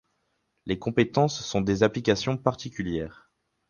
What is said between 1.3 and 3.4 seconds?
sont des applications particulières.